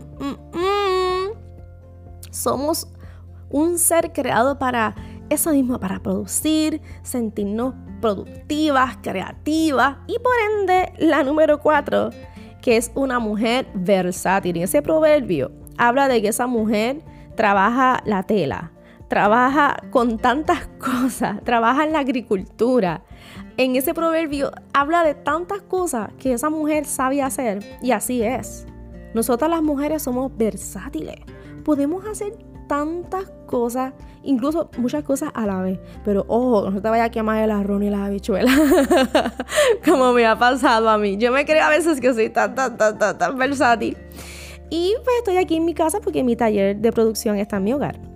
mm, 0.54 1.30
somos 2.32 2.88
un 3.50 3.78
ser 3.78 4.14
creado 4.14 4.60
para 4.60 4.96
eso 5.30 5.52
mismo, 5.52 5.80
para 5.80 6.00
producir, 6.00 6.82
sentirnos 7.04 7.76
productivas, 8.02 8.98
creativas 9.02 9.98
y 10.08 10.18
por 10.20 10.34
ende 10.60 10.94
la 10.98 11.24
número 11.24 11.60
cuatro 11.60 12.10
que 12.62 12.78
es 12.78 12.92
una 12.96 13.20
mujer 13.20 13.68
versátil. 13.74 14.58
Y 14.58 14.64
ese 14.64 14.82
proverbio 14.82 15.52
habla 15.78 16.08
de 16.08 16.22
que 16.22 16.30
esa 16.30 16.48
mujer 16.48 17.02
trabaja 17.36 18.02
la 18.06 18.24
tela, 18.24 18.72
trabaja 19.08 19.78
con 19.92 20.18
tantas 20.18 20.68
cosas, 20.80 21.44
trabaja 21.44 21.86
en 21.86 21.94
la 21.94 22.00
agricultura. 22.00 23.04
En 23.58 23.76
ese 23.76 23.94
proverbio 23.94 24.52
habla 24.74 25.04
de 25.04 25.16
tantas 25.16 25.62
cosas 25.62 26.12
que 26.18 26.34
esa 26.34 26.50
mujer 26.50 26.86
sabe 26.86 27.22
hacer 27.22 27.64
y 27.82 27.92
así 27.92 28.24
es. 28.24 28.66
Nosotras 29.14 29.50
las 29.50 29.62
mujeres 29.62 30.04
somos 30.04 30.36
versátiles. 30.38 31.18
Podemos 31.66 32.06
hacer 32.06 32.38
tantas 32.70 33.30
cosas, 33.48 33.94
incluso 34.24 34.70
muchas 34.78 35.04
cosas 35.04 35.32
a 35.34 35.46
la 35.46 35.62
vez. 35.62 35.80
Pero 36.06 36.24
ojo, 36.30 36.70
no 36.70 36.82
te 36.82 36.88
vaya 36.88 37.06
a 37.06 37.10
quemar 37.10 37.44
el 37.44 37.52
arroz 37.52 37.80
ni 37.82 37.90
las 37.90 38.02
habichuelas. 38.02 38.56
Como 39.86 40.14
me 40.14 40.26
ha 40.26 40.38
pasado 40.38 40.88
a 40.88 40.98
mí. 40.98 41.18
Yo 41.18 41.34
me 41.34 41.46
creo 41.46 41.66
a 41.66 41.70
veces 41.70 42.00
que 42.00 42.14
soy 42.14 42.30
tan, 42.30 42.56
tan, 42.56 42.78
tan, 42.78 42.98
tan, 42.98 43.18
tan 43.18 43.38
versátil. 43.38 43.98
Y 44.70 44.94
pues 45.04 45.18
estoy 45.18 45.38
aquí 45.38 45.56
en 45.56 45.66
mi 45.66 45.74
casa 45.74 46.00
porque 46.00 46.24
mi 46.24 46.36
taller 46.36 46.78
de 46.78 46.92
producción 46.92 47.36
está 47.38 47.58
en 47.58 47.64
mi 47.64 47.74
hogar. 47.74 48.09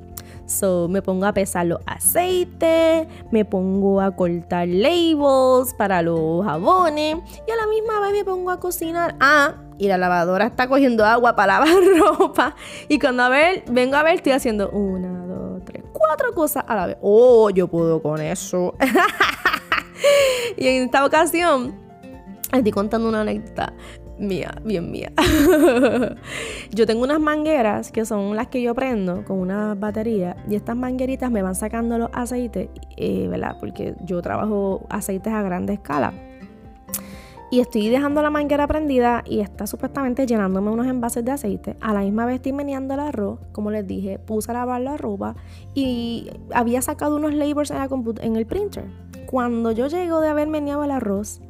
Me 0.61 1.01
pongo 1.01 1.25
a 1.25 1.33
pesar 1.33 1.65
los 1.65 1.79
aceites, 1.87 3.07
me 3.31 3.43
pongo 3.43 3.99
a 4.01 4.15
cortar 4.15 4.67
labels 4.67 5.73
para 5.73 6.03
los 6.03 6.45
jabones 6.45 7.17
y 7.47 7.51
a 7.51 7.55
la 7.55 7.65
misma 7.67 7.99
vez 7.99 8.11
me 8.11 8.23
pongo 8.23 8.51
a 8.51 8.59
cocinar. 8.59 9.15
Ah, 9.19 9.55
y 9.79 9.87
la 9.87 9.97
lavadora 9.97 10.45
está 10.45 10.67
cogiendo 10.67 11.05
agua 11.05 11.35
para 11.35 11.59
lavar 11.59 11.83
ropa. 11.97 12.55
Y 12.87 12.99
cuando 12.99 13.23
a 13.23 13.29
ver, 13.29 13.63
vengo 13.71 13.95
a 13.95 14.03
ver, 14.03 14.15
estoy 14.15 14.33
haciendo 14.33 14.69
una, 14.69 15.25
dos, 15.25 15.65
tres, 15.65 15.83
cuatro 15.91 16.33
cosas 16.33 16.63
a 16.67 16.75
la 16.75 16.85
vez. 16.85 16.97
Oh, 17.01 17.49
yo 17.49 17.67
puedo 17.67 18.01
con 18.01 18.21
eso. 18.21 18.75
y 20.57 20.67
en 20.67 20.83
esta 20.83 21.03
ocasión, 21.03 21.75
estoy 22.51 22.71
contando 22.71 23.09
una 23.09 23.21
anécdota 23.21 23.73
mía, 24.17 24.53
bien 24.63 24.91
mía. 24.91 25.11
yo 26.71 26.85
tengo 26.85 27.03
unas 27.03 27.19
mangueras 27.19 27.91
que 27.91 28.05
son 28.05 28.35
las 28.35 28.47
que 28.47 28.61
yo 28.61 28.75
prendo 28.75 29.23
con 29.25 29.39
una 29.39 29.75
batería 29.75 30.35
y 30.49 30.55
estas 30.55 30.75
mangueritas 30.75 31.31
me 31.31 31.41
van 31.41 31.55
sacando 31.55 31.97
los 31.97 32.09
aceites, 32.13 32.69
eh, 32.97 33.27
¿verdad? 33.27 33.57
Porque 33.59 33.95
yo 34.05 34.21
trabajo 34.21 34.85
aceites 34.89 35.33
a 35.33 35.41
gran 35.41 35.67
escala. 35.69 36.13
Y 37.53 37.59
estoy 37.59 37.87
dejando 37.89 38.23
la 38.23 38.31
manguera 38.31 38.65
prendida 38.65 39.23
y 39.27 39.41
está 39.41 39.67
supuestamente 39.67 40.25
llenándome 40.25 40.71
unos 40.71 40.87
envases 40.87 41.23
de 41.23 41.33
aceite. 41.33 41.77
A 41.81 41.93
la 41.93 41.99
misma 41.99 42.25
vez 42.25 42.37
estoy 42.37 42.51
meneando 42.51 42.95
el 42.95 42.99
arroz, 42.99 43.39
como 43.51 43.69
les 43.69 43.85
dije, 43.85 44.17
puse 44.17 44.49
a 44.49 44.55
lavar 44.55 44.81
la 44.81 44.97
ropa 44.97 45.35
y 45.75 46.31
había 46.51 46.81
sacado 46.81 47.15
unos 47.15 47.35
labels 47.35 47.69
en, 47.69 47.77
en 48.21 48.35
el 48.37 48.47
printer. 48.47 48.85
Cuando 49.27 49.71
yo 49.71 49.85
llego 49.85 50.19
de 50.19 50.29
haber 50.29 50.47
meneado 50.47 50.83
el 50.83 50.89
arroz, 50.89 51.41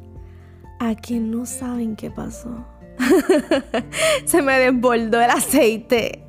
a 0.88 0.94
quien 0.94 1.30
no 1.30 1.46
saben 1.46 1.96
qué 1.96 2.10
pasó. 2.10 2.64
Se 4.24 4.42
me 4.42 4.58
desbordó 4.58 5.20
el 5.20 5.30
aceite. 5.30 6.24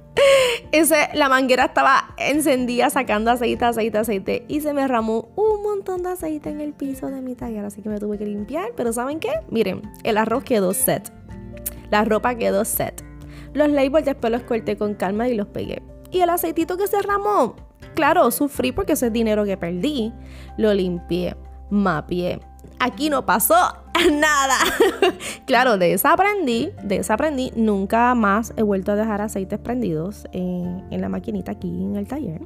Ese, 0.71 1.09
la 1.13 1.29
manguera 1.29 1.65
estaba 1.65 2.15
encendida 2.17 2.89
sacando 2.89 3.31
aceite, 3.31 3.65
aceite, 3.65 3.97
aceite 3.97 4.45
y 4.47 4.61
se 4.61 4.73
me 4.73 4.81
derramó 4.81 5.27
un 5.35 5.61
montón 5.61 6.03
de 6.03 6.09
aceite 6.09 6.49
en 6.49 6.61
el 6.61 6.71
piso 6.71 7.07
de 7.07 7.21
mi 7.21 7.35
taller, 7.35 7.65
así 7.65 7.81
que 7.81 7.89
me 7.89 7.99
tuve 7.99 8.17
que 8.17 8.25
limpiar. 8.25 8.71
Pero 8.77 8.93
¿saben 8.93 9.19
qué? 9.19 9.41
Miren, 9.49 9.81
el 10.03 10.17
arroz 10.17 10.43
quedó 10.45 10.73
set. 10.73 11.11
La 11.91 12.05
ropa 12.05 12.35
quedó 12.35 12.63
set. 12.63 13.03
Los 13.53 13.69
labels 13.69 14.05
después 14.05 14.31
los 14.31 14.43
corté 14.43 14.77
con 14.77 14.95
calma 14.95 15.27
y 15.27 15.35
los 15.35 15.47
pegué. 15.47 15.81
Y 16.11 16.21
el 16.21 16.29
aceitito 16.29 16.77
que 16.77 16.87
se 16.87 16.95
derramó, 16.97 17.55
claro, 17.93 18.31
sufrí 18.31 18.71
porque 18.71 18.93
ese 18.93 19.07
es 19.07 19.13
dinero 19.13 19.43
que 19.43 19.57
perdí. 19.57 20.13
Lo 20.57 20.73
limpié, 20.73 21.35
mapié. 21.69 22.39
Aquí 22.79 23.09
no 23.09 23.25
pasó 23.25 23.84
nada. 24.11 24.57
claro, 25.45 25.77
desaprendí, 25.77 26.71
desaprendí. 26.83 27.51
Nunca 27.55 28.13
más 28.15 28.53
he 28.57 28.63
vuelto 28.63 28.91
a 28.91 28.95
dejar 28.95 29.21
aceites 29.21 29.59
prendidos 29.59 30.27
en, 30.31 30.83
la 30.89 31.09
maquinita 31.09 31.53
aquí 31.53 31.69
en 31.69 31.95
el 31.95 32.07
taller. 32.07 32.41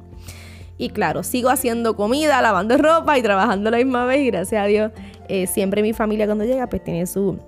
Y 0.78 0.90
claro, 0.90 1.22
sigo 1.22 1.50
haciendo 1.50 1.94
comida, 1.94 2.40
lavando 2.40 2.76
ropa 2.78 3.18
y 3.18 3.22
trabajando 3.22 3.70
la 3.70 3.78
misma 3.78 4.06
vez. 4.06 4.20
Y 4.20 4.26
gracias 4.26 4.62
a 4.62 4.66
Dios, 4.66 4.92
eh, 5.28 5.46
siempre 5.46 5.82
mi 5.82 5.92
familia 5.92 6.26
cuando 6.26 6.44
llega, 6.44 6.68
pues 6.68 6.82
tiene 6.82 7.06
su, 7.06 7.38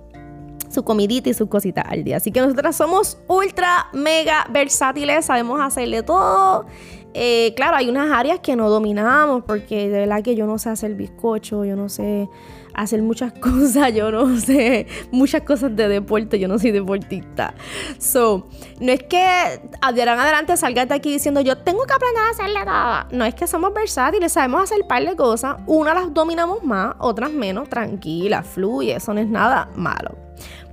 su 0.69 0.85
comidita 0.85 1.31
y 1.31 1.35
sus 1.35 1.49
cositas 1.49 1.85
al 1.89 2.05
día. 2.05 2.19
Así 2.19 2.31
que 2.31 2.41
nosotras 2.41 2.77
somos 2.77 3.19
ultra, 3.29 3.87
mega 3.93 4.47
versátiles, 4.51 5.25
sabemos 5.25 5.61
hacerle 5.61 6.03
todo. 6.03 6.67
Eh, 7.15 7.53
claro, 7.57 7.77
hay 7.77 7.89
unas 7.89 8.11
áreas 8.11 8.41
que 8.41 8.57
no 8.57 8.71
dominamos 8.71 9.45
porque 9.45 9.89
de 9.89 10.01
verdad 10.01 10.23
que 10.23 10.35
yo 10.35 10.47
no 10.47 10.59
sé 10.59 10.71
hacer 10.71 10.95
bizcocho, 10.95 11.65
yo 11.65 11.77
no 11.77 11.89
sé 11.89 12.29
hacer 12.75 13.03
muchas 13.03 13.33
cosas, 13.41 13.93
yo 13.95 14.11
no 14.11 14.37
sé 14.39 14.87
muchas 15.11 15.43
cosas 15.43 15.75
de 15.75 15.89
deporte, 15.89 16.39
yo 16.39 16.49
no 16.49 16.59
soy 16.59 16.71
deportista. 16.71 17.55
So, 17.99 18.49
no 18.81 18.93
es 18.93 19.03
que 19.03 19.61
de 19.95 20.03
adelante 20.03 20.57
salgas 20.57 20.89
de 20.89 20.95
aquí 20.95 21.13
diciendo 21.13 21.41
yo 21.41 21.59
tengo 21.59 21.85
que 21.85 21.93
aprender 21.93 22.23
a 22.23 22.31
hacerle 22.31 22.65
nada. 22.65 23.09
No 23.11 23.25
es 23.25 23.35
que 23.35 23.47
somos 23.47 23.73
versátiles, 23.73 24.33
sabemos 24.33 24.63
hacer 24.63 24.87
par 24.87 25.05
de 25.05 25.17
cosas, 25.17 25.57
unas 25.67 25.95
las 25.95 26.13
dominamos 26.13 26.63
más, 26.65 26.95
otras 26.99 27.31
menos, 27.33 27.69
tranquila, 27.69 28.43
fluye, 28.43 28.97
eso 28.97 29.13
no 29.15 29.21
es 29.21 29.29
nada 29.29 29.69
malo. 29.75 30.17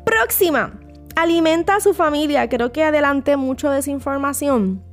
Próxima, 0.06 0.74
alimenta 1.16 1.76
a 1.76 1.80
su 1.80 1.94
familia. 1.94 2.48
Creo 2.50 2.72
que 2.72 2.84
adelanté 2.84 3.38
mucho 3.38 3.70
de 3.70 3.80
esa 3.80 3.92
información 3.92 4.84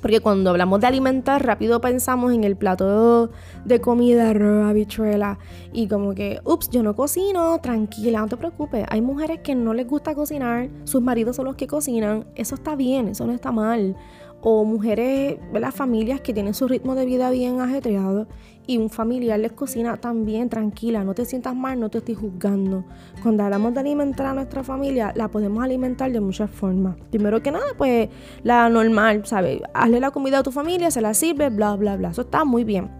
porque 0.00 0.20
cuando 0.20 0.50
hablamos 0.50 0.80
de 0.80 0.86
alimentar, 0.86 1.44
rápido 1.46 1.80
pensamos 1.80 2.32
en 2.34 2.44
el 2.44 2.56
plato 2.56 3.30
de 3.64 3.80
comida, 3.80 4.30
arroz, 4.30 4.68
habichuela. 4.68 5.38
Y 5.72 5.88
como 5.88 6.14
que, 6.14 6.40
ups, 6.44 6.68
yo 6.70 6.82
no 6.82 6.94
cocino, 6.94 7.58
tranquila, 7.60 8.20
no 8.20 8.28
te 8.28 8.36
preocupes. 8.36 8.84
Hay 8.90 9.00
mujeres 9.00 9.40
que 9.40 9.54
no 9.54 9.72
les 9.72 9.88
gusta 9.88 10.14
cocinar, 10.14 10.68
sus 10.84 11.00
maridos 11.00 11.36
son 11.36 11.46
los 11.46 11.56
que 11.56 11.66
cocinan. 11.66 12.26
Eso 12.34 12.54
está 12.54 12.76
bien, 12.76 13.08
eso 13.08 13.26
no 13.26 13.32
está 13.32 13.50
mal 13.50 13.96
o 14.46 14.62
mujeres, 14.64 15.38
las 15.54 15.74
familias 15.74 16.20
que 16.20 16.34
tienen 16.34 16.52
su 16.52 16.68
ritmo 16.68 16.94
de 16.94 17.06
vida 17.06 17.30
bien 17.30 17.62
ajetreado 17.62 18.26
y 18.66 18.76
un 18.76 18.90
familiar 18.90 19.40
les 19.40 19.52
cocina 19.52 19.96
también 19.96 20.50
tranquila, 20.50 21.02
no 21.02 21.14
te 21.14 21.24
sientas 21.24 21.56
mal, 21.56 21.80
no 21.80 21.88
te 21.88 21.98
estoy 21.98 22.14
juzgando. 22.14 22.84
Cuando 23.22 23.42
hablamos 23.42 23.72
de 23.72 23.80
alimentar 23.80 24.26
a 24.26 24.34
nuestra 24.34 24.62
familia, 24.62 25.12
la 25.16 25.28
podemos 25.28 25.64
alimentar 25.64 26.12
de 26.12 26.20
muchas 26.20 26.50
formas. 26.50 26.96
Primero 27.10 27.42
que 27.42 27.50
nada, 27.50 27.64
pues 27.78 28.10
la 28.42 28.68
normal, 28.68 29.24
¿sabes? 29.24 29.62
Hazle 29.72 29.98
la 29.98 30.10
comida 30.10 30.40
a 30.40 30.42
tu 30.42 30.52
familia, 30.52 30.90
se 30.90 31.00
la 31.00 31.14
sirve, 31.14 31.48
bla, 31.48 31.74
bla, 31.76 31.96
bla. 31.96 32.10
Eso 32.10 32.20
está 32.20 32.44
muy 32.44 32.64
bien. 32.64 32.90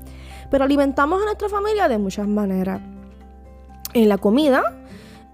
Pero 0.50 0.64
alimentamos 0.64 1.20
a 1.20 1.26
nuestra 1.26 1.50
familia 1.50 1.88
de 1.88 1.98
muchas 1.98 2.26
maneras. 2.26 2.80
En 3.92 4.08
la 4.08 4.16
comida, 4.16 4.62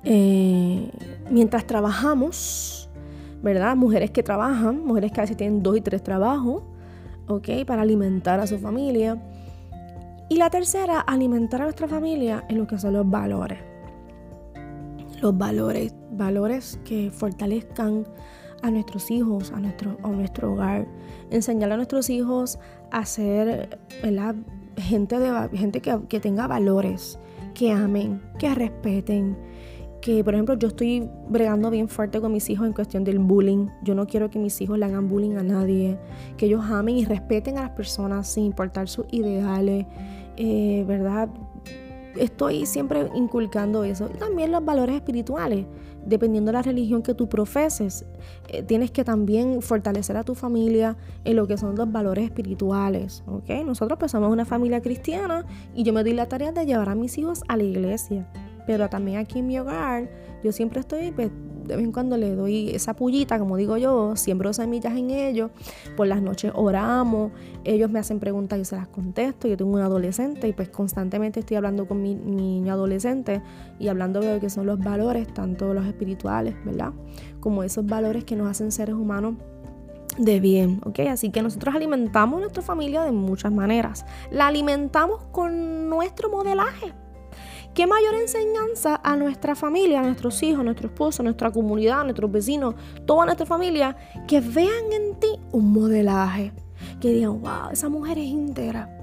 eh, 0.02 0.90
mientras 1.30 1.68
trabajamos, 1.68 2.79
¿verdad? 3.42 3.76
Mujeres 3.76 4.10
que 4.10 4.22
trabajan, 4.22 4.84
mujeres 4.84 5.12
que 5.12 5.20
a 5.20 5.24
veces 5.24 5.36
tienen 5.36 5.62
dos 5.62 5.76
y 5.76 5.80
tres 5.80 6.02
trabajos, 6.02 6.62
¿ok? 7.28 7.64
Para 7.66 7.82
alimentar 7.82 8.40
a 8.40 8.46
su 8.46 8.58
familia. 8.58 9.20
Y 10.28 10.36
la 10.36 10.50
tercera, 10.50 11.00
alimentar 11.00 11.62
a 11.62 11.64
nuestra 11.64 11.88
familia 11.88 12.44
en 12.48 12.58
lo 12.58 12.66
que 12.66 12.78
son 12.78 12.94
los 12.94 13.08
valores. 13.08 13.58
Los 15.20 15.36
valores, 15.36 15.94
valores 16.12 16.78
que 16.84 17.10
fortalezcan 17.10 18.06
a 18.62 18.70
nuestros 18.70 19.10
hijos, 19.10 19.52
a 19.52 19.60
nuestro, 19.60 19.96
a 20.02 20.08
nuestro 20.08 20.52
hogar. 20.52 20.86
Enseñar 21.30 21.72
a 21.72 21.76
nuestros 21.76 22.10
hijos 22.10 22.58
a 22.90 23.04
ser 23.04 23.78
gente, 24.76 25.18
de, 25.18 25.48
gente 25.56 25.80
que, 25.80 25.98
que 26.08 26.20
tenga 26.20 26.46
valores, 26.46 27.18
que 27.54 27.72
amen, 27.72 28.22
que 28.38 28.54
respeten, 28.54 29.36
que, 30.00 30.24
por 30.24 30.34
ejemplo, 30.34 30.54
yo 30.56 30.68
estoy 30.68 31.08
bregando 31.28 31.70
bien 31.70 31.88
fuerte 31.88 32.20
con 32.20 32.32
mis 32.32 32.48
hijos 32.50 32.66
en 32.66 32.72
cuestión 32.72 33.04
del 33.04 33.18
bullying. 33.18 33.68
Yo 33.82 33.94
no 33.94 34.06
quiero 34.06 34.30
que 34.30 34.38
mis 34.38 34.60
hijos 34.60 34.78
le 34.78 34.86
hagan 34.86 35.08
bullying 35.08 35.36
a 35.36 35.42
nadie, 35.42 35.98
que 36.36 36.46
ellos 36.46 36.64
amen 36.64 36.96
y 36.96 37.04
respeten 37.04 37.58
a 37.58 37.62
las 37.62 37.70
personas 37.70 38.28
sin 38.28 38.44
importar 38.44 38.88
sus 38.88 39.06
ideales, 39.10 39.86
eh, 40.36 40.84
¿verdad? 40.86 41.28
estoy 42.16 42.66
siempre 42.66 43.08
inculcando 43.14 43.84
eso. 43.84 44.10
Y 44.12 44.18
también 44.18 44.52
los 44.52 44.64
valores 44.64 44.96
espirituales, 44.96 45.66
dependiendo 46.04 46.50
de 46.50 46.54
la 46.54 46.62
religión 46.62 47.02
que 47.02 47.14
tú 47.14 47.28
profeses. 47.28 48.04
Eh, 48.48 48.62
tienes 48.62 48.90
que 48.90 49.04
también 49.04 49.62
fortalecer 49.62 50.16
a 50.16 50.24
tu 50.24 50.34
familia 50.34 50.96
en 51.24 51.36
lo 51.36 51.46
que 51.46 51.56
son 51.56 51.76
los 51.76 51.90
valores 51.90 52.24
espirituales. 52.24 53.22
¿ok? 53.26 53.50
Nosotros 53.64 53.98
pues 53.98 54.12
somos 54.12 54.30
una 54.32 54.44
familia 54.44 54.80
cristiana 54.80 55.44
y 55.74 55.82
yo 55.82 55.92
me 55.92 56.02
doy 56.02 56.14
la 56.14 56.26
tarea 56.26 56.52
de 56.52 56.66
llevar 56.66 56.88
a 56.88 56.94
mis 56.94 57.16
hijos 57.18 57.42
a 57.48 57.56
la 57.56 57.62
iglesia. 57.62 58.26
Pero 58.70 58.88
también 58.88 59.18
aquí 59.18 59.40
en 59.40 59.48
mi 59.48 59.58
hogar, 59.58 60.08
yo 60.44 60.52
siempre 60.52 60.78
estoy 60.78 61.10
pues, 61.10 61.28
de 61.64 61.74
vez 61.74 61.84
en 61.84 61.90
cuando 61.90 62.16
le 62.16 62.36
doy 62.36 62.70
esa 62.70 62.94
pullita, 62.94 63.36
como 63.40 63.56
digo 63.56 63.76
yo, 63.76 64.14
siembro 64.14 64.52
semillas 64.52 64.96
en 64.96 65.10
ellos. 65.10 65.50
Por 65.96 66.06
las 66.06 66.22
noches 66.22 66.52
oramos, 66.54 67.32
ellos 67.64 67.90
me 67.90 67.98
hacen 67.98 68.20
preguntas 68.20 68.60
yo 68.60 68.64
se 68.64 68.76
las 68.76 68.86
contesto. 68.86 69.48
Yo 69.48 69.56
tengo 69.56 69.72
un 69.72 69.80
adolescente 69.80 70.46
y 70.46 70.52
pues 70.52 70.68
constantemente 70.68 71.40
estoy 71.40 71.56
hablando 71.56 71.88
con 71.88 72.00
mi, 72.00 72.14
niño 72.14 72.72
adolescente 72.72 73.42
y 73.80 73.88
hablando 73.88 74.20
de 74.20 74.34
lo 74.34 74.40
que 74.40 74.50
son 74.50 74.66
los 74.66 74.78
valores, 74.78 75.26
tanto 75.34 75.74
los 75.74 75.84
espirituales, 75.84 76.54
¿verdad? 76.64 76.92
Como 77.40 77.64
esos 77.64 77.84
valores 77.84 78.22
que 78.22 78.36
nos 78.36 78.48
hacen 78.48 78.70
seres 78.70 78.94
humanos 78.94 79.34
de 80.16 80.38
bien, 80.38 80.80
¿ok? 80.84 81.00
Así 81.10 81.30
que 81.30 81.42
nosotros 81.42 81.74
alimentamos 81.74 82.36
a 82.38 82.40
nuestra 82.42 82.62
familia 82.62 83.02
de 83.02 83.10
muchas 83.10 83.50
maneras. 83.50 84.06
La 84.30 84.46
alimentamos 84.46 85.24
con 85.32 85.88
nuestro 85.88 86.30
modelaje. 86.30 86.94
¿Qué 87.74 87.86
mayor 87.86 88.14
enseñanza 88.14 89.00
a 89.02 89.14
nuestra 89.14 89.54
familia, 89.54 90.00
a 90.00 90.02
nuestros 90.02 90.42
hijos, 90.42 90.60
a 90.60 90.64
nuestro 90.64 90.88
esposo, 90.88 91.22
a 91.22 91.24
nuestra 91.24 91.52
comunidad, 91.52 92.00
a 92.00 92.04
nuestros 92.04 92.30
vecinos, 92.30 92.74
toda 93.06 93.24
nuestra 93.24 93.46
familia, 93.46 93.96
que 94.26 94.40
vean 94.40 94.92
en 94.92 95.20
ti 95.20 95.28
un 95.52 95.72
modelaje? 95.72 96.52
Que 97.00 97.12
digan, 97.12 97.40
wow, 97.40 97.70
esa 97.72 97.88
mujer 97.88 98.18
es 98.18 98.24
íntegra. 98.24 98.96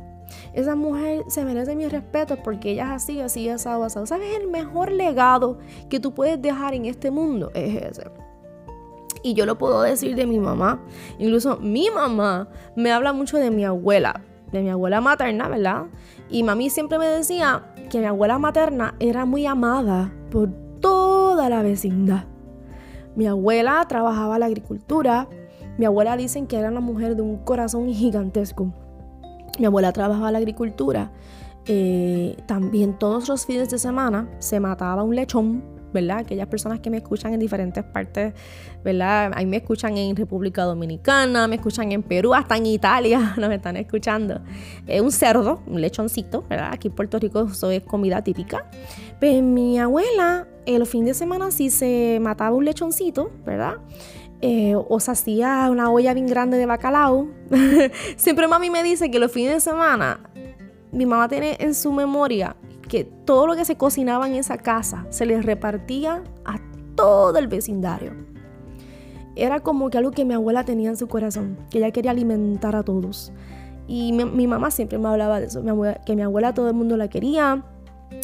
Esa 0.53 0.75
mujer 0.75 1.23
se 1.29 1.45
merece 1.45 1.75
mi 1.75 1.87
respeto 1.87 2.37
porque 2.43 2.71
ella 2.71 2.87
es 2.87 3.03
así, 3.03 3.21
así, 3.21 3.47
asado, 3.47 3.85
asado. 3.85 4.05
¿Sabes? 4.05 4.35
El 4.35 4.49
mejor 4.49 4.91
legado 4.91 5.59
que 5.89 6.01
tú 6.01 6.13
puedes 6.13 6.41
dejar 6.41 6.73
en 6.73 6.85
este 6.85 7.09
mundo 7.09 7.51
es 7.53 7.81
ese. 7.81 8.11
Y 9.23 9.33
yo 9.33 9.45
lo 9.45 9.57
puedo 9.57 9.81
decir 9.81 10.15
de 10.15 10.25
mi 10.25 10.39
mamá. 10.39 10.81
Incluso 11.19 11.57
mi 11.57 11.89
mamá 11.89 12.49
me 12.75 12.91
habla 12.91 13.13
mucho 13.13 13.37
de 13.37 13.49
mi 13.49 13.63
abuela, 13.63 14.21
de 14.51 14.61
mi 14.61 14.69
abuela 14.69 15.01
materna, 15.01 15.47
¿verdad? 15.47 15.85
Y 16.29 16.43
mami 16.43 16.69
siempre 16.69 16.99
me 16.99 17.07
decía 17.07 17.63
que 17.89 17.99
mi 17.99 18.05
abuela 18.05 18.39
materna 18.39 18.95
era 18.99 19.25
muy 19.25 19.45
amada 19.45 20.11
por 20.31 20.49
toda 20.79 21.49
la 21.49 21.61
vecindad. 21.61 22.25
Mi 23.15 23.27
abuela 23.27 23.83
trabajaba 23.87 24.37
la 24.39 24.45
agricultura. 24.45 25.27
Mi 25.77 25.85
abuela 25.85 26.17
dicen 26.17 26.47
que 26.47 26.57
era 26.57 26.69
una 26.69 26.79
mujer 26.79 27.15
de 27.15 27.21
un 27.21 27.37
corazón 27.37 27.91
gigantesco. 27.93 28.71
Mi 29.59 29.65
abuela 29.65 29.91
trabajaba 29.91 30.31
la 30.31 30.37
agricultura. 30.37 31.11
Eh, 31.65 32.37
también 32.45 32.97
todos 32.97 33.27
los 33.27 33.45
fines 33.45 33.69
de 33.69 33.77
semana 33.77 34.29
se 34.39 34.59
mataba 34.59 35.03
un 35.03 35.15
lechón 35.15 35.76
¿verdad? 35.93 36.19
Aquellas 36.19 36.47
personas 36.47 36.79
que 36.79 36.89
me 36.89 36.97
escuchan 36.97 37.33
en 37.33 37.39
diferentes 37.39 37.83
partes, 37.83 38.33
¿verdad? 38.83 39.31
Ahí 39.35 39.45
me 39.45 39.57
escuchan 39.57 39.97
en 39.97 40.15
República 40.15 40.63
Dominicana, 40.63 41.47
me 41.47 41.55
escuchan 41.55 41.91
en 41.91 42.03
Perú, 42.03 42.33
hasta 42.33 42.57
en 42.57 42.65
Italia 42.65 43.33
nos 43.37 43.51
están 43.51 43.77
escuchando. 43.77 44.41
Es 44.85 45.01
un 45.01 45.11
cerdo, 45.11 45.61
un 45.67 45.81
lechoncito, 45.81 46.43
¿verdad? 46.49 46.69
Aquí 46.71 46.87
en 46.87 46.95
Puerto 46.95 47.19
Rico 47.19 47.47
eso 47.51 47.71
es 47.71 47.83
comida 47.83 48.21
típica. 48.23 48.69
Pues 49.19 49.41
mi 49.41 49.79
abuela, 49.79 50.47
el 50.65 50.85
fin 50.85 51.05
de 51.05 51.13
semana 51.13 51.51
sí 51.51 51.69
se 51.69 52.19
mataba 52.21 52.55
un 52.55 52.65
lechoncito, 52.65 53.31
¿verdad? 53.45 53.77
Eh, 54.41 54.75
o 54.75 54.99
se 54.99 55.11
hacía 55.11 55.67
una 55.71 55.89
olla 55.89 56.13
bien 56.13 56.27
grande 56.27 56.57
de 56.57 56.65
bacalao. 56.65 57.27
Siempre 58.17 58.47
mami 58.47 58.69
me 58.69 58.83
dice 58.83 59.09
que 59.09 59.17
los 59.17 59.31
fines 59.31 59.53
de 59.53 59.59
semana 59.61 60.19
mi 60.91 61.05
mamá 61.05 61.27
tiene 61.27 61.57
en 61.59 61.73
su 61.73 61.91
memoria 61.91 62.55
que 62.87 63.03
todo 63.03 63.47
lo 63.47 63.55
que 63.55 63.65
se 63.65 63.75
cocinaba 63.75 64.27
en 64.27 64.35
esa 64.35 64.57
casa 64.57 65.05
se 65.09 65.25
les 65.25 65.45
repartía 65.45 66.23
a 66.45 66.59
todo 66.95 67.37
el 67.37 67.47
vecindario. 67.47 68.13
Era 69.35 69.59
como 69.59 69.89
que 69.89 69.97
algo 69.97 70.11
que 70.11 70.25
mi 70.25 70.33
abuela 70.33 70.63
tenía 70.63 70.89
en 70.89 70.97
su 70.97 71.07
corazón, 71.07 71.57
que 71.69 71.77
ella 71.77 71.91
quería 71.91 72.11
alimentar 72.11 72.75
a 72.75 72.83
todos. 72.83 73.31
Y 73.87 74.11
mi, 74.11 74.47
mamá 74.47 74.71
siempre 74.71 74.97
me 74.97 75.07
hablaba 75.07 75.39
de 75.39 75.45
eso, 75.45 75.63
que 76.05 76.15
mi 76.15 76.21
abuela 76.21 76.53
todo 76.53 76.67
el 76.67 76.73
mundo 76.73 76.97
la 76.97 77.07
quería, 77.07 77.63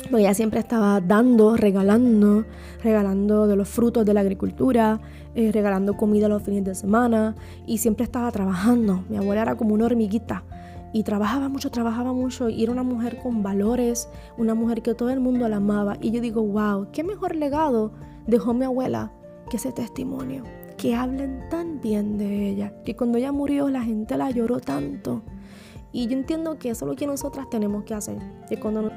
porque 0.10 0.22
ella 0.24 0.34
siempre 0.34 0.60
estaba 0.60 1.00
dando, 1.02 1.56
regalando, 1.56 2.46
regalando 2.84 3.48
de 3.48 3.56
los 3.56 3.70
frutos 3.70 4.06
de 4.06 4.14
la 4.14 4.22
agricultura, 4.22 5.00
eh, 5.36 5.52
regalando 5.52 5.96
comida 5.96 6.28
los 6.28 6.44
fines 6.44 6.64
de 6.64 6.76
semana 6.76 7.36
y 7.66 7.78
siempre 7.78 8.04
estaba 8.04 8.32
trabajando. 8.32 9.04
Mi 9.08 9.18
abuela 9.18 9.44
era 9.44 9.56
como 9.56 9.74
una 9.74 9.86
hormiguita 9.86 10.44
y 10.94 11.04
trabajaba 11.04 11.50
mucho, 11.50 11.72
trabajaba 11.72 12.14
mucho 12.14 12.48
y 12.50 12.64
era 12.64 12.72
una 12.72 12.84
mujer 12.84 13.18
con 13.22 13.42
valores, 13.42 14.08
una 14.38 14.54
mujer 14.54 14.84
que 14.84 14.94
todo 14.94 15.10
el 15.10 15.20
mundo 15.20 15.50
la 15.50 15.58
amaba. 15.58 15.98
Y 16.00 16.12
yo 16.12 16.22
digo, 16.22 16.44
wow, 16.44 16.88
qué 16.94 17.04
mejor 17.04 17.36
legado 17.36 17.92
dejó 18.28 18.54
mi 18.54 18.64
abuela 18.64 19.12
que 19.50 19.58
ese 19.58 19.72
testimonio, 19.72 20.44
que 20.78 20.96
hablen 20.96 21.50
tan 21.50 21.82
bien 21.82 22.18
de 22.18 22.48
ella, 22.48 22.74
que 22.84 22.96
cuando 22.96 23.18
ella 23.18 23.32
murió 23.32 23.70
la 23.70 23.82
gente 23.82 24.16
la 24.16 24.30
lloró 24.30 24.60
tanto. 24.60 25.24
Y 25.92 26.08
yo 26.08 26.14
entiendo 26.14 26.58
que 26.58 26.70
eso 26.70 26.86
es 26.86 26.90
lo 26.90 26.96
que 26.96 27.08
nosotras 27.08 27.50
tenemos 27.50 27.84
que 27.84 27.96
hacer, 27.96 28.18
que 28.48 28.60
cuando 28.60 28.92